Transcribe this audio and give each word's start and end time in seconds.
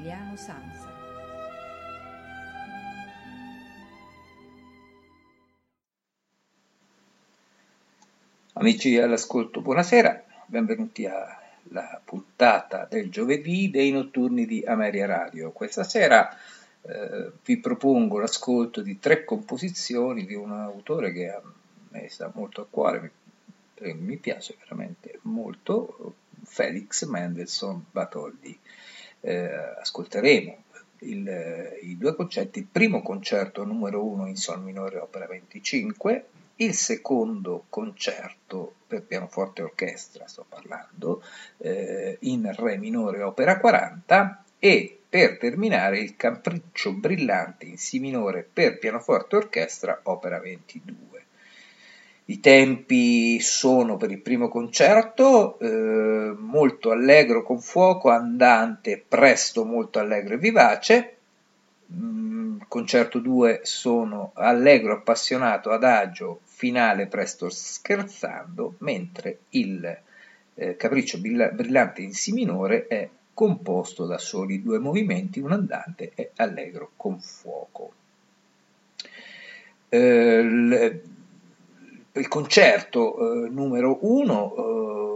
di 0.00 0.08
Massimiliano 0.08 0.36
Sanza. 0.36 0.88
Amici 8.54 8.98
all'ascolto, 8.98 9.60
buonasera, 9.60 10.24
benvenuti 10.46 11.06
alla 11.06 12.00
puntata 12.04 12.86
del 12.90 13.10
giovedì 13.10 13.70
dei 13.70 13.90
notturni 13.90 14.44
di 14.44 14.62
Ameria 14.64 15.06
Radio. 15.06 15.50
Questa 15.52 15.84
sera 15.84 16.36
eh, 16.82 17.32
vi 17.44 17.58
propongo 17.58 18.18
l'ascolto 18.18 18.82
di 18.82 18.98
tre 18.98 19.24
composizioni 19.24 20.26
di 20.26 20.34
un 20.34 20.52
autore 20.52 21.12
che 21.12 21.30
a 21.30 21.40
me 21.90 22.08
sta 22.08 22.30
molto 22.34 22.62
a 22.62 22.66
cuore, 22.68 23.12
mi, 23.80 23.94
mi 23.94 24.16
piace 24.16 24.56
veramente 24.58 25.20
molto, 25.22 26.14
Felix 26.44 27.04
Mendelssohn 27.04 27.84
Bartholdy. 27.90 28.58
Eh, 29.20 29.52
ascolteremo 29.80 30.64
il, 31.00 31.78
i 31.82 31.96
due 31.96 32.14
concerti, 32.14 32.60
il 32.60 32.66
primo 32.70 33.02
concerto 33.02 33.64
numero 33.64 34.04
1 34.04 34.26
in 34.26 34.36
Sol 34.36 34.62
minore 34.62 34.98
opera 34.98 35.26
25, 35.26 36.24
il 36.56 36.74
secondo 36.74 37.64
concerto 37.68 38.74
per 38.86 39.02
pianoforte 39.02 39.60
e 39.60 39.64
orchestra, 39.64 40.26
sto 40.26 40.44
parlando, 40.48 41.22
eh, 41.58 42.18
in 42.20 42.50
Re 42.54 42.76
minore 42.76 43.22
opera 43.22 43.58
40 43.58 44.44
e 44.58 44.98
per 45.08 45.38
terminare 45.38 45.98
il 45.98 46.16
Capriccio 46.16 46.92
brillante 46.92 47.64
in 47.64 47.78
Si 47.78 47.98
minore 47.98 48.48
per 48.50 48.78
pianoforte 48.78 49.34
e 49.34 49.38
orchestra 49.38 50.00
opera 50.04 50.38
22. 50.38 51.09
I 52.30 52.38
tempi 52.38 53.40
sono 53.40 53.96
per 53.96 54.12
il 54.12 54.20
primo 54.20 54.48
concerto 54.48 55.58
eh, 55.58 56.32
molto 56.38 56.92
allegro 56.92 57.42
con 57.42 57.58
fuoco, 57.60 58.08
andante 58.08 59.02
presto 59.06 59.64
molto 59.64 59.98
allegro 59.98 60.34
e 60.34 60.38
vivace. 60.38 61.16
Mm, 61.92 62.60
concerto 62.68 63.18
2 63.18 63.62
sono 63.64 64.30
allegro, 64.34 64.92
appassionato, 64.92 65.70
adagio, 65.70 66.38
finale 66.44 67.08
presto 67.08 67.50
scherzando, 67.50 68.76
mentre 68.78 69.38
il 69.48 69.98
eh, 70.54 70.76
capriccio 70.76 71.18
brillante 71.18 72.02
in 72.02 72.14
Si 72.14 72.30
minore 72.32 72.86
è 72.86 73.08
composto 73.34 74.06
da 74.06 74.18
soli 74.18 74.62
due 74.62 74.78
movimenti, 74.78 75.40
un 75.40 75.50
andante 75.50 76.12
e 76.14 76.30
allegro 76.36 76.92
con 76.94 77.18
fuoco. 77.18 77.92
Eh, 79.88 81.18
il 82.12 82.28
concerto 82.28 83.44
eh, 83.44 83.48
numero 83.48 83.98
1 84.00 84.54
eh, 84.56 85.10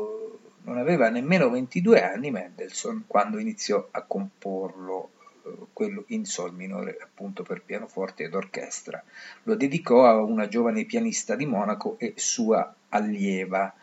non 0.62 0.78
aveva 0.78 1.08
nemmeno 1.08 1.50
22 1.50 2.02
anni 2.02 2.30
Mendelssohn 2.30 3.04
quando 3.06 3.38
iniziò 3.38 3.88
a 3.90 4.02
comporlo, 4.02 5.10
eh, 5.44 5.50
quello 5.72 6.04
in 6.08 6.24
sol 6.24 6.54
minore 6.54 6.96
appunto 7.02 7.42
per 7.42 7.62
pianoforte 7.62 8.24
ed 8.24 8.34
orchestra. 8.34 9.02
Lo 9.42 9.56
dedicò 9.56 10.06
a 10.06 10.22
una 10.22 10.46
giovane 10.46 10.84
pianista 10.84 11.34
di 11.34 11.46
Monaco 11.46 11.96
e 11.98 12.14
sua 12.16 12.72
allieva. 12.90 13.74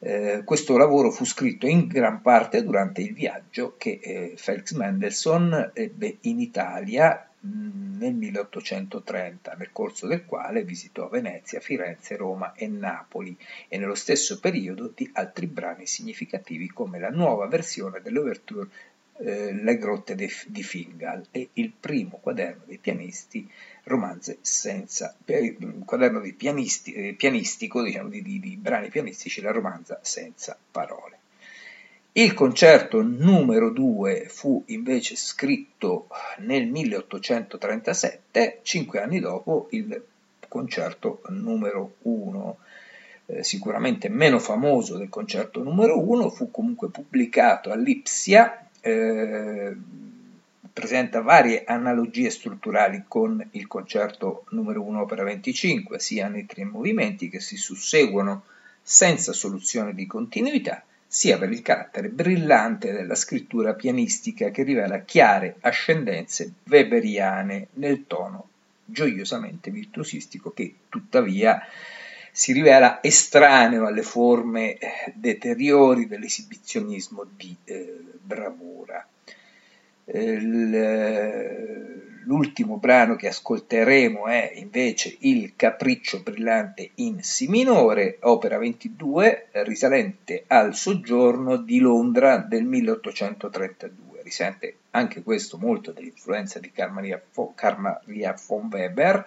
Eh, 0.00 0.42
questo 0.44 0.76
lavoro 0.76 1.10
fu 1.10 1.24
scritto 1.24 1.66
in 1.66 1.86
gran 1.86 2.22
parte 2.22 2.62
durante 2.62 3.00
il 3.00 3.14
viaggio 3.14 3.74
che 3.76 3.98
eh, 4.02 4.32
Felix 4.36 4.72
Mendelssohn 4.72 5.70
ebbe 5.74 6.18
in 6.22 6.40
Italia 6.40 7.27
nel 7.40 8.14
1830, 8.14 9.54
nel 9.54 9.70
corso 9.72 10.06
del 10.06 10.24
quale 10.24 10.64
visitò 10.64 11.08
Venezia, 11.08 11.60
Firenze, 11.60 12.16
Roma 12.16 12.52
e 12.54 12.66
Napoli 12.66 13.36
e 13.68 13.78
nello 13.78 13.94
stesso 13.94 14.40
periodo 14.40 14.92
di 14.94 15.08
altri 15.12 15.46
brani 15.46 15.86
significativi 15.86 16.68
come 16.68 16.98
la 16.98 17.10
nuova 17.10 17.46
versione 17.46 18.00
dell'Ouverture 18.00 18.68
eh, 19.20 19.52
Le 19.52 19.78
grotte 19.78 20.14
de, 20.14 20.30
di 20.46 20.62
Fingal 20.62 21.26
e 21.30 21.48
il 21.54 21.72
primo 21.72 22.18
quaderno 22.18 22.62
dei 22.66 22.78
pianisti, 22.78 23.50
romanze 23.84 24.38
senza, 24.40 25.16
eh, 25.24 25.56
quaderno 25.84 26.20
di 26.20 26.32
pianisti, 26.32 26.92
eh, 26.92 27.14
pianistico, 27.14 27.82
diciamo 27.82 28.08
di, 28.08 28.22
di, 28.22 28.38
di 28.38 28.56
brani 28.56 28.88
pianistici, 28.90 29.40
la 29.40 29.50
romanza 29.50 29.98
senza 30.02 30.56
parole. 30.70 31.17
Il 32.18 32.34
concerto 32.34 33.00
numero 33.00 33.70
2 33.70 34.26
fu 34.28 34.64
invece 34.66 35.14
scritto 35.14 36.08
nel 36.38 36.66
1837, 36.66 38.58
cinque 38.62 39.00
anni 39.00 39.20
dopo 39.20 39.68
il 39.70 40.02
concerto 40.48 41.20
numero 41.28 41.94
1. 42.02 42.58
Eh, 43.26 43.44
sicuramente 43.44 44.08
meno 44.08 44.40
famoso 44.40 44.98
del 44.98 45.08
concerto 45.08 45.62
numero 45.62 45.96
1, 46.00 46.28
fu 46.30 46.50
comunque 46.50 46.88
pubblicato 46.88 47.70
a 47.70 47.76
Lipsia, 47.76 48.66
eh, 48.80 49.76
presenta 50.72 51.20
varie 51.20 51.62
analogie 51.64 52.30
strutturali 52.30 53.04
con 53.06 53.46
il 53.52 53.68
concerto 53.68 54.44
numero 54.48 54.82
1 54.82 55.02
opera 55.02 55.22
25, 55.22 56.00
sia 56.00 56.26
nei 56.26 56.46
tre 56.46 56.64
movimenti 56.64 57.28
che 57.28 57.38
si 57.38 57.56
susseguono 57.56 58.42
senza 58.82 59.32
soluzione 59.32 59.94
di 59.94 60.04
continuità, 60.06 60.82
sia 61.10 61.38
per 61.38 61.50
il 61.50 61.62
carattere 61.62 62.10
brillante 62.10 62.92
della 62.92 63.14
scrittura 63.14 63.72
pianistica 63.72 64.50
che 64.50 64.62
rivela 64.62 65.00
chiare 65.00 65.56
ascendenze 65.60 66.52
weberiane 66.68 67.68
nel 67.74 68.04
tono 68.06 68.48
gioiosamente 68.84 69.70
virtuosistico 69.70 70.50
che 70.52 70.74
tuttavia 70.90 71.66
si 72.30 72.52
rivela 72.52 73.02
estraneo 73.02 73.86
alle 73.86 74.02
forme 74.02 74.78
deteriori 75.14 76.06
dell'esibizionismo 76.06 77.26
di 77.36 77.56
eh, 77.64 78.00
bravura. 78.20 79.04
Il, 80.12 81.98
L'ultimo 82.28 82.76
brano 82.76 83.16
che 83.16 83.28
ascolteremo 83.28 84.26
è 84.26 84.52
invece 84.56 85.16
Il 85.20 85.54
Capriccio 85.56 86.20
brillante 86.20 86.90
in 86.96 87.22
Si 87.22 87.48
minore, 87.48 88.18
opera 88.20 88.58
22, 88.58 89.48
risalente 89.64 90.44
al 90.46 90.74
soggiorno 90.74 91.56
di 91.56 91.78
Londra 91.78 92.36
del 92.36 92.64
1832. 92.64 94.20
Risente 94.22 94.76
anche 94.90 95.22
questo 95.22 95.56
molto 95.56 95.90
dell'influenza 95.90 96.58
di 96.58 96.70
Carl 96.70 96.92
Maria 96.92 97.22
von 98.46 98.68
Weber, 98.70 99.24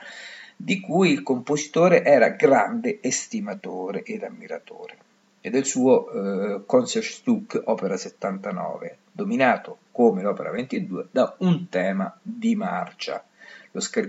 di 0.56 0.80
cui 0.80 1.09
il 1.09 1.24
compositore 1.24 2.03
era 2.03 2.30
grande 2.30 3.00
estimatore 3.02 4.03
ed 4.03 4.22
ammiratore 4.22 4.97
e 5.41 5.50
del 5.50 5.66
suo 5.66 6.12
eh, 6.12 6.66
Concertstück 6.68 7.64
opera 7.66 7.97
79, 7.97 8.97
dominato 9.12 9.78
come 10.01 10.23
l'opera 10.23 10.50
22 10.50 11.09
da 11.12 11.35
un 11.41 11.69
tema 11.69 12.17
di 12.23 12.56
marcia. 12.56 13.23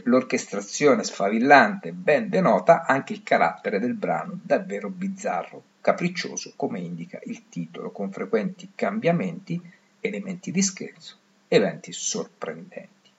L'orchestrazione 0.05 1.05
sfavillante 1.05 1.93
ben 1.93 2.31
denota 2.31 2.87
anche 2.87 3.13
il 3.13 3.23
carattere 3.23 3.79
del 3.79 3.93
brano 3.93 4.41
davvero 4.43 4.89
bizzarro, 4.89 5.63
capriccioso 5.83 6.55
come 6.57 6.81
indica 6.81 7.21
il 7.25 7.47
titolo, 7.51 7.91
con 7.91 8.11
frequenti 8.11 8.71
cambiamenti, 8.75 9.61
elementi 10.01 10.51
di 10.51 10.63
scherzo, 10.63 11.19
eventi 11.49 11.93
sorprendenti. 11.93 13.11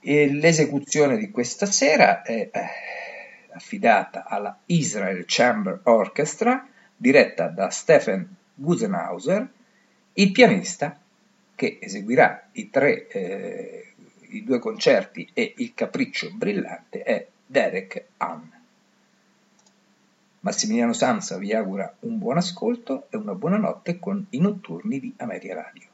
E 0.00 0.32
l'esecuzione 0.32 1.18
di 1.18 1.30
questa 1.30 1.66
sera 1.66 2.22
è 2.22 2.48
eh, 2.50 2.50
affidata 3.52 4.24
alla 4.24 4.58
Israel 4.64 5.22
Chamber 5.26 5.80
Orchestra, 5.82 6.66
diretta 6.96 7.48
da 7.48 7.68
Stephen 7.68 8.26
Gusenhauser, 8.54 9.50
il 10.14 10.32
pianista 10.32 10.98
che 11.54 11.78
eseguirà 11.80 12.48
i, 12.52 12.70
tre, 12.70 13.08
eh, 13.08 13.92
i 14.28 14.44
due 14.44 14.58
concerti 14.58 15.28
e 15.32 15.54
il 15.58 15.72
capriccio 15.74 16.30
brillante 16.32 17.02
è 17.02 17.26
Derek 17.46 18.04
Hahn. 18.18 18.50
Massimiliano 20.40 20.92
Sansa 20.92 21.38
vi 21.38 21.52
augura 21.54 21.94
un 22.00 22.18
buon 22.18 22.36
ascolto 22.36 23.06
e 23.10 23.16
una 23.16 23.34
buona 23.34 23.56
notte 23.56 23.98
con 23.98 24.26
i 24.30 24.38
notturni 24.38 25.00
di 25.00 25.12
Ameria 25.16 25.54
Radio. 25.54 25.93